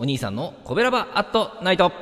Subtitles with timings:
[0.00, 1.92] お兄さんのコベラバアットナイト。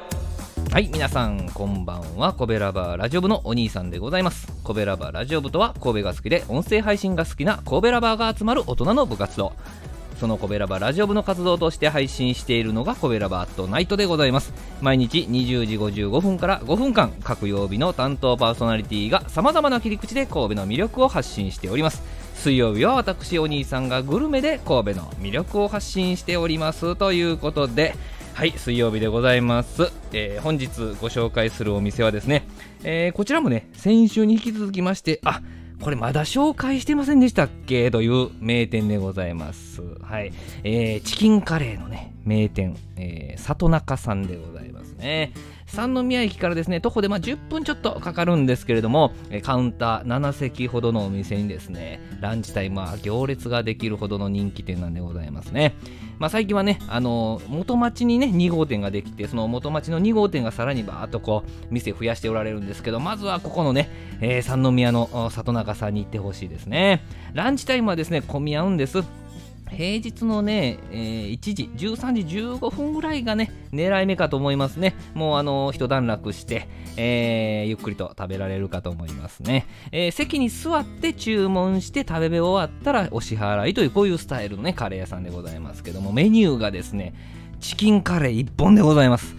[0.71, 2.33] はい皆さんこんばんは。
[2.33, 4.47] コベラバラジオ部のお兄さんでございます。
[4.63, 9.53] コベラバラジオ部とは神戸が好きで音声配信が好きな神戸ラバーが集まる大人の部活動。
[10.19, 14.53] そのコベラバラジオ部の活動として配信しているのがコベラバアットナイトでございます。
[14.81, 22.03] 毎日20時55分から5分間各曜日の担当パーソナリティがさまざまな切り口で神戸の魅力を発信しております。
[22.35, 26.97] 水曜日は私お兄さんがグルメで神戸の魅力を発信しております。
[26.97, 27.95] ということで
[28.39, 30.69] はい水曜日でございます、えー、本日
[31.01, 32.47] ご紹介するお店はですね、
[32.85, 35.43] えー、こちらもね先週に引き続きましてあ
[35.81, 37.91] これまだ紹介してませんでしたっけ？
[37.91, 39.83] という名店でございます。
[40.03, 40.33] はい。
[40.65, 45.33] えー、チキンカレーのね、名店、えー、里中さんでございますね。
[45.67, 55.75] 三宮駅からですね、徒歩でまあ10分ちょっとかかるんですけれども、カウンター7席ほどのお店にですね、ランチタイムは行列ができるほどの人気店なんでございますね。
[56.19, 63.91] まあ、最近はね、あの元町にね、2号店ができて、その元町の2号店がさらにバーっとこう、店増やしておられるんですけど、まずはここのね、
[64.21, 67.05] えー、三宮の里中さんに行ってほしいですね。
[67.35, 69.05] ランチタイムはですね、混み合うんです。
[69.69, 74.95] 平日のね、えー、1時、13時15分ぐらいがね、狙い目かと思いますね。
[75.15, 79.67] もうあの、一段落して、えー、ゆっくりと食べられるかと思いますね。
[79.93, 87.15] えー、席に座って注文して食べ終わったらお支払いという、こういうスタイルのね、カレー屋さんでございますけども、メニューがですね、
[87.61, 89.37] チキンカレー1本でございます。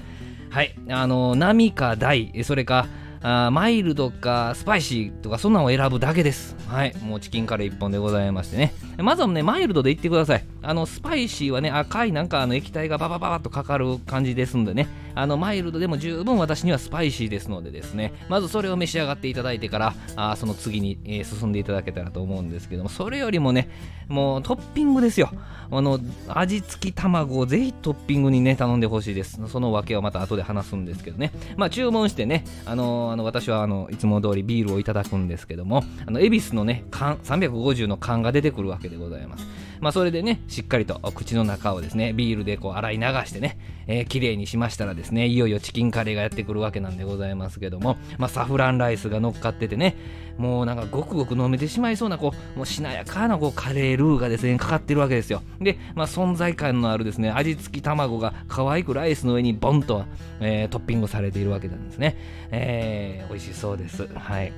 [0.50, 2.88] はい、あの、並か大、それか、
[3.22, 6.56] あマイルドかスパイシーとかそんなのを選ぶだけです。
[6.68, 6.96] はい。
[7.04, 8.74] もうチキンカレー1本でございましてね。
[9.04, 10.46] まずはね、マイルドでいってください。
[10.62, 14.88] あの、スパイシーはね、赤いなんかあの液体がババババッとかかる感じですんでね。
[15.16, 18.14] あの、マイルドでも十分私にはスパイシーですのでですね。
[18.30, 23.70] まずそれを召し上がっていただいてから、あその次に、えー、進んでいただけたらと思うんですけども、それよりもね、
[24.08, 25.32] もうトッピングですよ。
[25.72, 29.40] あの、味付き卵をぜひトッピングにね、頼んでほしいです。
[29.48, 31.32] その訳はまた後で話すんですけどね。
[31.58, 39.46] まあ、注文してね、あのあの私はあのいつも通りビールをいただくんですけどもあの恵比寿のね缶350の缶が出てくるわけでございます
[39.80, 43.58] まあそれでねしっかりと口の中をですねビールでこう洗い流してね、
[43.88, 49.96] えー、綺麗にしましたらですねいよいよチキンカレーがやってくるわけなんでございますけどもまあサフランライスが乗っかっててね
[50.38, 55.44] もうなんかごくごく飲めてしまいそうなこうもうしなやかなこうカレールーがですねかかってるわけですよ。
[55.60, 60.06] でまあ存在感のあるですね味付き卵が可愛くライスの上にボンと、
[60.40, 62.16] えー、トッピングされているわけなんですね、
[62.52, 64.08] えー、美味しそうです。
[64.08, 64.54] はい。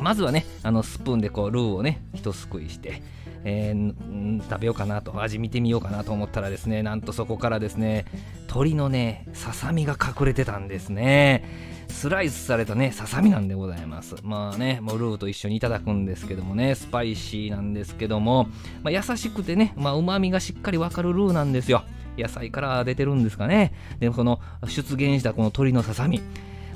[0.00, 3.02] まずはねあのスプーンでこうルーをね一すくいして
[3.44, 8.04] えー、食べようかなと味見てみようかなと思ったらですねなんとそこからですね
[8.42, 11.72] 鶏のねささみが隠れてたんですね。
[11.88, 14.16] スライスされたねささみなんでございます。
[14.22, 18.48] まあねもうルーと一緒にいただくんですけどもねスパイシーなんですけども、
[18.82, 21.84] まあ、優しくてねうまみがしっかりわかるルーなんですよ。
[22.18, 23.72] 野菜から出てるんですかね。
[23.98, 26.20] でもこの出現したこの鶏のささみ。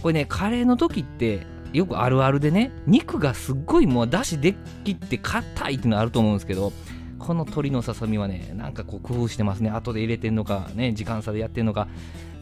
[0.02, 4.54] これねカレーの時ってよくあるあるでね肉がすっごいもうだしで
[4.84, 6.72] きって硬いっていうのあると思うんですけど
[7.18, 9.70] この鶏のささみはねなんかこう工夫してますね。
[9.70, 11.88] 後で入れてんのかね時間差でやってんのか。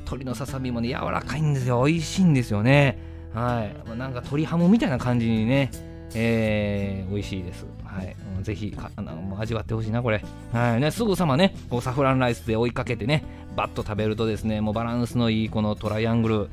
[0.04, 1.82] 鶏のささみもね柔らかいんですよ。
[1.84, 2.98] 美味しいんですよね。
[3.32, 3.96] はい。
[3.96, 5.70] なんか鶏ハムみたいな感じにね
[6.14, 7.66] えー、美味しいです。
[7.84, 8.16] はい。
[8.42, 10.22] ぜひあの味わってほしいな、これ。
[10.52, 10.80] はい。
[10.80, 13.24] ね、すぐさまね、こうサフランライスで追いかけてね、
[13.56, 16.48] バッと食べるとですね、もうバランスのいいこのトライアングル、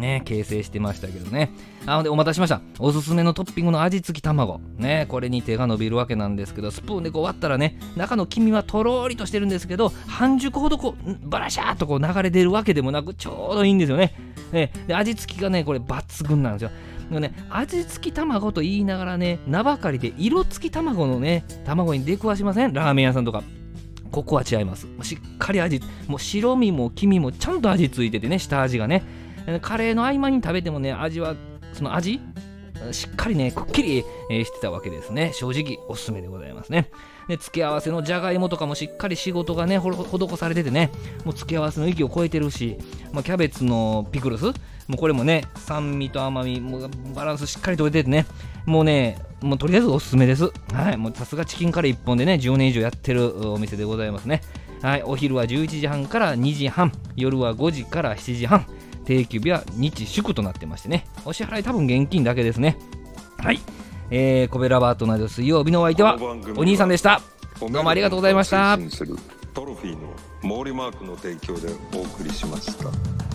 [0.00, 1.52] ね、形成してましたけどね。
[1.86, 2.60] なので、お待たせしました。
[2.78, 4.60] おすすめのトッピングの味付き卵。
[4.76, 14.14] ね、これに手が伸びるわけなんですけど、スプーンでこう割ったらね、中の黄身はとろーりとしてるんですけど、半熟ほどこう、バラシャーっとこう流れ出るわけでもなく、ちょうどいいんですよね。
[14.52, 16.70] ねで味付きがね、これ抜群なんですよ。
[17.08, 22.72] でもね、味付き卵と言いながらね、名ばかりで色付き卵のね、卵に出くわしません？
[22.72, 23.42] ラーメン屋さんとか。
[24.10, 24.88] ここは違います。
[25.02, 29.04] しっかり味、もう白身も黄身もちゃんと味付いててね、下味がね。
[29.62, 31.34] カレーの合間に食べてもね、味は、
[31.72, 32.20] その味
[32.92, 35.32] しっかりね、くっきり、してたわけですね。
[35.34, 36.90] 正直おすすめでございますね。
[37.28, 40.90] で、付け合わせのじゃがいもとかもしっかり仕事がね、施されててね、
[41.24, 42.78] もう付け合わせの域を超えてるし、
[43.12, 44.52] まあ、キャベツのピクルス、も
[44.94, 48.26] うこれもね、酸味と甘み、もバランスしっかりとれててね、
[48.64, 50.50] もうね、もうとりあえずおすすめです。
[50.72, 54.40] はい、もうさすがチキンカレー1本でね、10年以上やってるお店でございますね。
[54.82, 58.66] はい、お昼は11時半から2時半、夜は5時から7時半。
[59.04, 62.78] 定休日は日祝となってましてね、お支払い多分現金だけですね。
[63.38, 63.60] はい。
[64.10, 66.16] えー、コベラバートなど水曜日のお相手は
[66.56, 67.20] お兄さんでした。
[67.60, 68.78] どうもありがとうございました。
[69.52, 73.29] トロフィーの毛利マークの提供でお送りしました。